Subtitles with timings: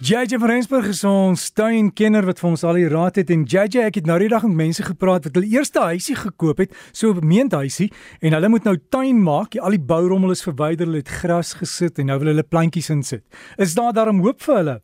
[0.00, 3.82] JJ van Rensburg is ons tuinkenner wat vir ons al die raad het en JJ
[3.84, 7.12] ek het nou die dag met mense gepraat wat hulle eerste huisie gekoop het, so
[7.12, 7.90] 'n meenthuisie
[8.24, 9.58] en hulle moet nou tuin maak.
[9.60, 13.24] Al die bourommel is verwyder, hulle het gras gesit en nou wil hulle plantjies insit.
[13.58, 14.80] Is daar daarom hoop vir hulle?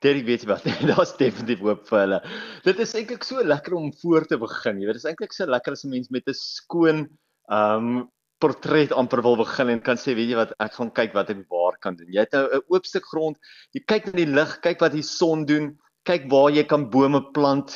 [0.00, 0.64] Dit weet jy wat,
[0.96, 2.22] daar's definitief hoop vir hulle.
[2.64, 4.80] Dit is eintlik so lekker om voor te begin.
[4.80, 7.08] Jy weet, dit is eintlik so lekker as 'n mens met 'n skoon
[7.52, 8.08] ehm um,
[8.42, 11.44] portret amper wil begin en kan sê weet jy wat ek gaan kyk wat ek
[11.52, 12.10] waar kan doen.
[12.12, 13.38] Jy het nou 'n oop stuk grond.
[13.72, 15.78] Jy kyk na die lig, kyk wat die son doen,
[16.08, 17.74] kyk waar jy kan bome plant.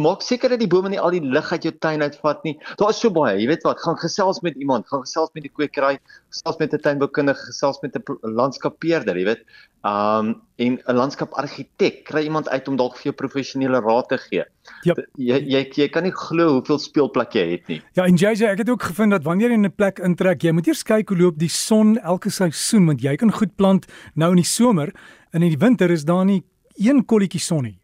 [0.00, 2.56] Maak seker dat die bome nie al die lig uit jou tuin uitvat nie.
[2.80, 3.36] Daar is so baie.
[3.38, 5.98] Jy weet wat, gaan gesels met iemand, gaan gesels met die kwekery,
[6.32, 9.44] gesels met 'n tuinboukundige, gesels met 'n landskapeerder, jy weet.
[9.84, 14.44] Um en 'n landskapargitek, kry iemand uit om dalk vir jou professionele raad te gee.
[14.82, 15.06] Yep.
[15.16, 17.82] Jy jy jy kan nie glo hoeveel speelplek jy het nie.
[17.94, 20.52] Ja, en JJ, ek het ook gevind dat wanneer jy in 'n plek intrek, jy
[20.52, 24.30] moet eers kyk hoe loop die son elke seisoen, want jy kan goed plant nou
[24.30, 24.92] in die somer
[25.32, 26.44] en in die winter is daar nie
[26.76, 27.78] een kolletjie son nie.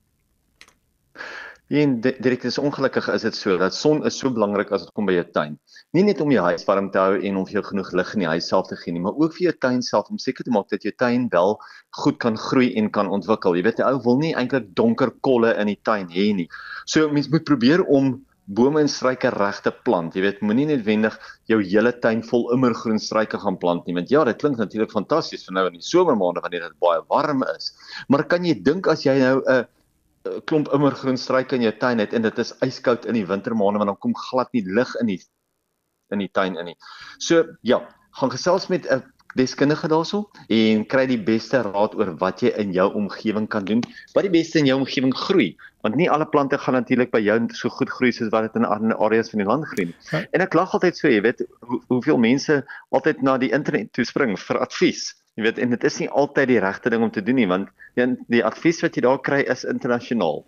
[1.69, 5.04] En direk is ongelukkig is dit so dat son is so belangrik as dit kom
[5.04, 5.59] by jou tuin.
[5.93, 8.24] Nie net om jou huis warm te hou en om vir jou genoeg lig in
[8.24, 10.54] die huis self te gee nie, maar ook vir jou tuin self om seker te
[10.54, 11.59] maak dat jou tuin wel
[12.01, 13.59] goed kan groei en kan ontwikkel.
[13.59, 16.49] Jy weet, 'n ou wil nie eintlik donker kolle in die tuin hê nie.
[16.87, 20.15] So mens moet probeer om bome en struike regte plant.
[20.16, 21.16] Jy weet, moenie netwendig
[21.51, 23.96] jou hele tuin vol immergroen struike gaan plant nie.
[23.99, 27.45] Want ja, dit klink natuurlik fantasties vir nou in die somermaande wanneer dit baie warm
[27.55, 27.74] is.
[28.09, 29.66] Maar kan jy dink as jy nou 'n
[30.49, 33.88] klomp immergroen struike in jou tuin het en dit is yskoud in die wintermaande want
[33.88, 35.21] dan kom glad nie lig in die
[36.12, 36.77] in die tuin in nie.
[37.18, 39.02] So ja, gaan gesels met 'n
[39.37, 43.83] deskundige daarso en kry die beste raad oor wat jy in jou omgewing kan doen.
[44.15, 45.57] Wat die beste in jou omgewing groei,
[45.88, 48.66] want nie alle plante gaan natuurlik by jou so goed groei soos wat dit in
[48.68, 49.96] ander areas van die land groei nie.
[50.10, 50.20] Ja.
[50.36, 52.60] En ek lag altyd so, jy weet, hoe, hoeveel mense
[52.94, 55.14] altyd na die internet toe spring vir advies.
[55.38, 57.70] Jy weet, en dit is nie altyd die regte ding om te doen nie, want
[57.96, 60.42] die, die advies wat jy daar kry is internasionaal.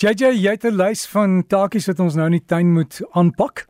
[0.00, 3.66] JJ, jy het 'n lys van taakies wat ons nou in die tuin moet aanpak.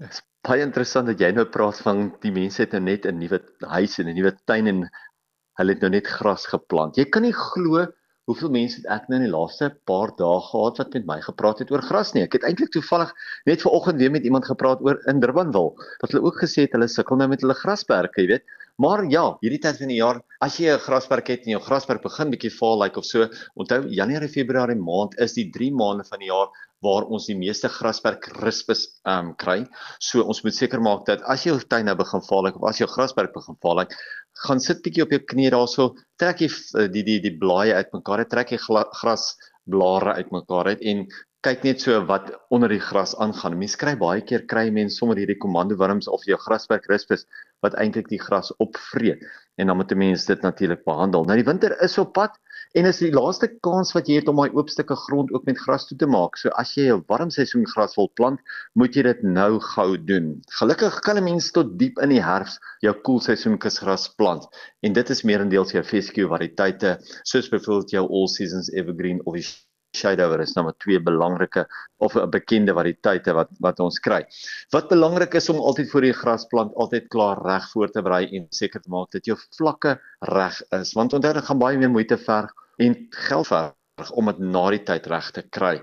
[0.00, 3.40] Dis baie interessant dat jy nou praat van die mense het nou net 'n nuwe
[3.76, 4.88] huis en 'n nuwe tuin en
[5.58, 6.96] hulle het nou net gras geplant.
[6.96, 7.86] Jy kan nie glo
[8.30, 11.62] hoeveel mense het ek nou in die laaste paar dae gehad wat met my gepraat
[11.64, 12.22] het oor gras nie.
[12.28, 13.10] Ek het eintlik toevallig
[13.50, 15.90] net vanoggend weer met iemand gepraat oor in Durbanville.
[16.02, 18.56] Dat hulle ook gesê het hulle sukkel nou met hulle grasperke, jy weet.
[18.80, 22.02] Maar ja, hierdie tyd van die jaar, as jy 'n grasperk het en jou grasperk
[22.02, 26.04] begin bietjie vaal lyk like of so, onthou Januarie, Februarie maand is die 3 maande
[26.08, 26.48] van die jaar
[26.84, 29.58] waar ons die meeste grasperk rispus ehm um, kry.
[30.00, 32.88] So ons moet seker maak dat as jou tuin nou begin val of as jou
[32.88, 33.84] grasperk begin val,
[34.46, 35.90] gaan sit bietjie op jou knie daarso,
[36.20, 41.04] trek jy eh, die die die blaaie uitmekaar, trek jy grasblare uitmekaar uit en
[41.44, 43.56] kyk net so wat onder die gras aangaan.
[43.60, 47.24] Mense kry baie keer kry mense sommer hierdie komando wurms of jou grasperk rispus
[47.64, 49.24] wat eintlik die gras opvreet
[49.56, 51.24] en dan moet 'n mens dit natuurlik behandel.
[51.24, 52.36] Nou die winter is op pad
[52.78, 55.58] en is die laaste kans wat jy het om daai oop stukke grond ook met
[55.58, 56.36] gras toe te maak.
[56.38, 58.40] So as jy 'n warm seisoen gras wil plant,
[58.74, 60.42] moet jy dit nou gou doen.
[60.58, 64.46] Gelukkig kan 'n mens tot diep in die herfs jou koelseisoen kusgras plant
[64.82, 69.34] en dit is meerendeels jou fescue variëteite soos byvoorbeeld jou all seasons evergreen of
[69.96, 71.66] shadower is nou maar twee belangrike
[71.98, 74.24] of 'n bekende variëteite wat wat ons kry.
[74.70, 78.46] Wat belangrik is om altyd voor die grasplant altyd klaar reg voor te berei en
[78.50, 82.18] seker te maak dat jou vlakke reg is want onthou dit gaan baie meer moeite
[82.18, 83.79] verg en geld verg
[84.16, 85.74] om dit na die tyd reg te kry.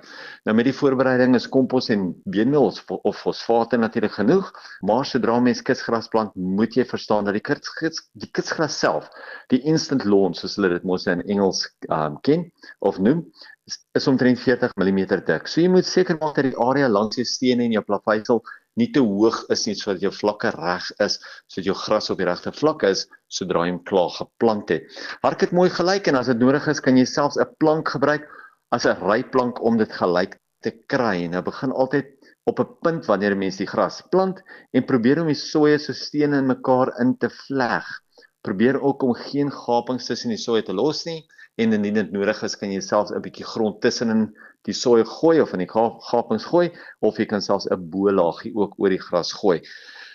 [0.47, 4.49] Nou met die voorbereiding is kompos en beenmeel of fosfate natuurlik genoeg,
[4.81, 9.11] maar sodra mens kunsgras plant, moet jy verstaan dat die kunsgras die kunsgras self,
[9.53, 12.47] die instant lawn soos hulle dit mos in Engels um, ken
[12.79, 13.25] of noem,
[13.97, 15.47] is omtrent 40 mm dik.
[15.47, 18.41] So jy moet seker maak dat die area langs jou stene en jou plaveisel
[18.77, 21.17] nie te hoog is nie sodat jou vlakke reg is,
[21.49, 24.85] sodat jou gras op die regte vlak is sodra jy hom klaar geplant het.
[25.25, 28.27] Hark dit mooi gelyk en as dit nodig is, kan jy selfs 'n plank gebruik
[28.71, 31.27] as 'n ryplank om dit gelyk te kry.
[31.27, 32.13] Nou begin altyd
[32.45, 34.41] op 'n punt wanneer mense die gras plant
[34.73, 37.85] en probeer om die soeye so stene in mekaar in te vleg.
[38.41, 41.25] Probeer ook om geen gapings tussen die soeye te los nie
[41.57, 44.27] en indien dit nodig is, kan jy selfs 'n bietjie grond tussenin
[44.67, 46.67] die sooi gooi of in die gapings gooi
[47.01, 49.61] of jy kan selfs 'n bolaagie ook oor die gras gooi.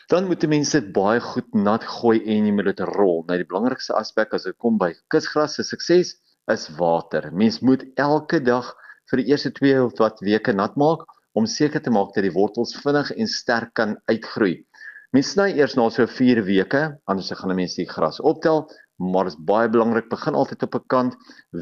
[0.09, 3.25] Dan moet mense dit baie goed nat gooi en jy moet dit rol.
[3.29, 6.15] Nou die belangrikste aspek as dit kom by kusgras se sukses
[6.53, 7.31] is water.
[7.33, 8.75] Mens moet elke dag
[9.11, 12.35] vir die eerste 2 of wat weke nat maak om seker te maak dat die
[12.35, 14.65] wortels vinnig en sterk kan uitgroei.
[15.13, 18.67] Mens sny eers na so 4 weke, anders gaan mense die gras optel
[19.03, 21.17] maar is baie belangrik begin altyd op 'n kant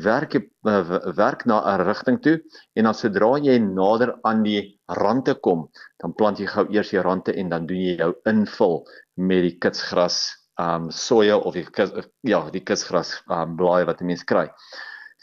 [0.07, 0.83] werk uh,
[1.23, 2.37] werk na 'n rigting toe
[2.77, 5.69] en dan sodra jy nader aan die rande kom
[6.03, 9.57] dan plant jy gou eers jou rande en dan doen jy jou invul met die
[9.59, 10.21] kitsgras
[10.61, 11.93] um soja of die kus,
[12.27, 14.49] ja, die kusgras um blaaie wat 'n mens kry.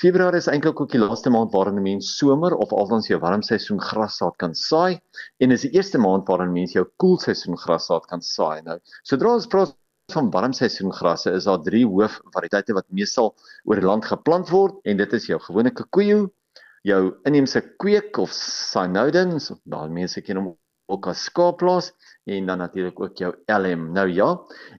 [0.02, 3.82] Februarie is eintlik ook die laaste maand waarin 'n mens somer of althans jou warmseisoen
[3.82, 5.00] grassaad kan saai
[5.40, 8.62] en is die eerste maand waarin mens jou koelseisoen grassaad kan saai.
[8.62, 9.76] Nou, sodra ons praat
[10.14, 13.34] van warmseisoen grasse, is daar drie hoofvariëteite wat meestal
[13.68, 16.30] oor die land geplant word en dit is jou gewone kikoejo,
[16.88, 20.54] jou inheemse kweek of cynodins, daai mense ken hom
[20.88, 21.92] ook as skaapplaas
[22.32, 23.90] en dan natuurlik ook jou LM.
[23.98, 24.30] Nou ja,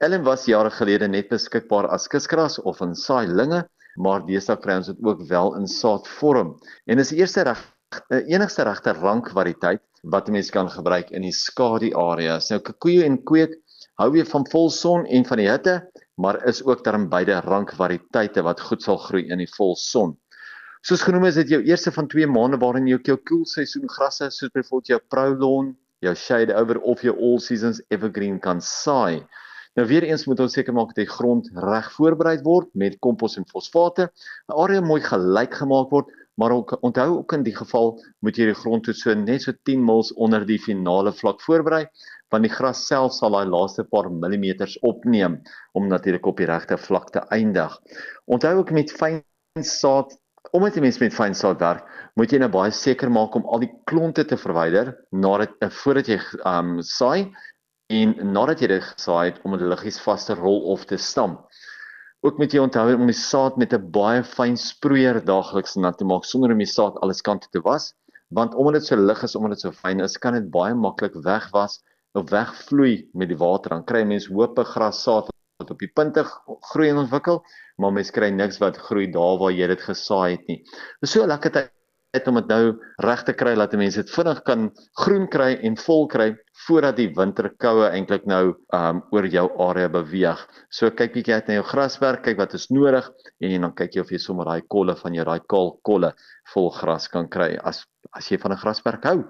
[0.07, 3.67] LM was jare gelede net beskikbaar as kusgras of in saailinge,
[4.01, 6.57] maar deesdae kry ons dit ook wel in saadvorm.
[6.89, 7.61] En is die eerste reg
[8.09, 12.49] eh, enigste regte rankvariëteit wat 'n mens kan gebruik in die skadu areas.
[12.49, 13.59] Nou kikoe en kweek
[13.99, 15.81] hou weer van volson en van die hitte,
[16.23, 20.15] maar is ook term beide rankvariëteite wat goed sal groei in die volson.
[20.87, 24.53] Soos genoem is dit jou eerste van 2 maande waarin jy jou koelseisoen grasse soos
[24.55, 25.73] byvoorbeeld jou Prolon,
[26.07, 29.27] jou Shade Over of jou All Seasons Evergreen kan saai.
[29.75, 33.37] Nou weer eens moet ons seker maak dat die grond reg voorberei word met kompos
[33.39, 34.09] en fosfate.
[34.49, 38.47] 'n Area mooi gelyk gemaak word, maar ook, onthou ook in die geval moet jy
[38.47, 41.89] die grond so net so 10 mils onder die finale vlak voorberei
[42.31, 45.41] want die gras self sal daai laaste paar millimeters opneem
[45.75, 47.79] om natuurlik op die regte vlak te eindig.
[48.27, 49.23] Onthou ook met fyn
[49.63, 50.17] saad
[50.57, 53.61] Omdat jy mens met fyn saad werk, moet jy nou baie seker maak om al
[53.61, 56.17] die klonte te verwyder nadat uh, voordat jy
[56.49, 57.29] um saai
[57.93, 61.43] en nadat jy dit gesaai het om dit liggies vas te rol of te stamp.
[62.25, 66.09] Ook moet jy onthou om die saad met 'n baie fyn sproeier daagliks nat te
[66.09, 67.93] maak sonder om die saad alles kante te was,
[68.31, 71.15] want omdat dit so lig is, omdat dit so fyn is, kan dit baie maklik
[71.25, 71.83] wegwas
[72.15, 73.77] wegvloei met die water.
[73.77, 75.29] Dan kry mense hoop gras saad
[75.59, 76.23] wat op die punte
[76.71, 77.43] groei en ontwikkel,
[77.83, 80.63] maar mens kry niks wat groei daar waar jy dit gesaai het nie.
[80.63, 82.63] Dit is so lekker tyd om dit nou
[83.05, 84.69] reg te kry dat mense dit vinnig kan
[85.03, 86.29] groen kry en vol kry
[86.67, 90.47] voordat die winterkoue eintlik nou um oor jou area beweeg.
[90.71, 93.11] So kyk bietjie uit na jou graswerk, kyk wat is nodig
[93.43, 96.15] en dan kyk jy of jy sommer daai kolle van jou daai kaal kolle
[96.55, 99.25] vol gras kan kry as as jy van 'n grasperk hou.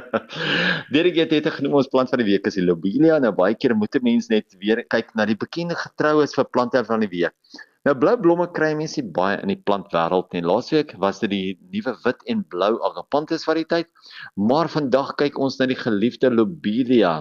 [0.94, 3.18] Derek het dit genoem ons plant van die week is die lobelia.
[3.18, 6.84] Nou baie keer moet 'n mens net weer kyk na die bekende getroues vir plante
[6.84, 7.34] van die week.
[7.86, 11.92] Nou blou blomme kry mense baie in die plantwêreld en laasweek was dit die nuwe
[12.02, 13.86] wit en blou agapanthus variëteit,
[14.34, 17.12] maar vandag kyk ons na die geliefde lobelia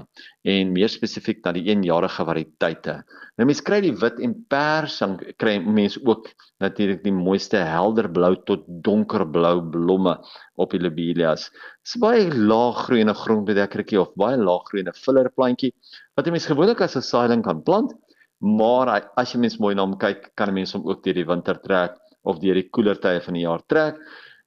[0.50, 2.95] en meer spesifiek na die eenjarige variëteite.
[3.38, 6.31] Nou mense kry die wit en pers dan kry mense ook
[6.63, 10.15] natuurlik die mooiste helder blou tot donkerblou blomme
[10.57, 11.51] op die lobelias.
[11.85, 15.75] Dit is baie laaggroeiende grondbedekkertjie of baie laaggroeiende fillerplantjie
[16.18, 17.94] wat 'n mens gewoonlik as 'n saailing kan plant
[18.39, 21.13] maar hy, as jy mens mooi na hom kyk, kan 'n mens hom ook deur
[21.13, 23.95] die winter trek of deur die koeler tye van die jaar trek.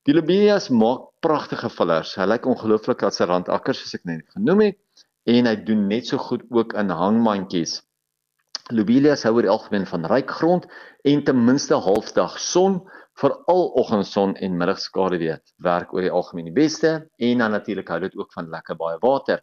[0.07, 2.15] Die lobelias maak pragtige villers.
[2.17, 4.79] Hy lyk ongelooflik as 'n randakker soos ek net genoem het
[5.27, 7.83] en hy doen net so goed ook in hangmandjies.
[8.71, 10.67] Lobelias hou oor die algemeen van ryk grond
[11.05, 12.81] en ten minste halfdag son
[13.21, 18.17] veral oggendson en middagskaduwee werk oor die algemeen die beste en dan natuurlik hou dit
[18.17, 19.43] ook van lekker baie water.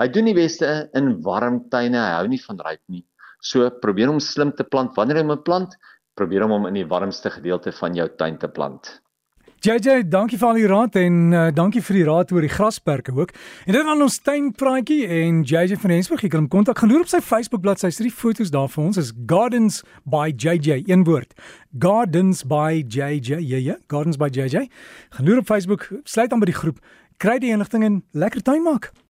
[0.00, 2.00] Hy doen die beste in warm tuine.
[2.00, 3.04] Hy hou nie van ryp nie.
[3.42, 4.94] So probeer om slim te plant.
[4.96, 5.76] Wanneer jy 'n plant,
[6.14, 9.02] probeer om hom in die warmste gedeelte van jou tuin te plant.
[9.62, 13.12] JJ, dankie vir al die raad en uh, dankie vir die raad oor die grasperke
[13.14, 13.30] ook.
[13.66, 16.80] En dit was ons tuinpraatjie en JJ van Rensburg, jy kan hom kontak.
[16.82, 18.98] Gaan loer op sy Facebook bladsy, hy het foto's daar vir ons.
[18.98, 21.34] Is Gardens by JJ, een woord.
[21.78, 23.38] Gardens by JJ.
[23.38, 24.66] Ja ja, Gardens by JJ.
[25.14, 26.82] Gaan loer op Facebook, sluit aan by die groep.
[27.22, 28.90] Kry die inligting en lekker tuin maak.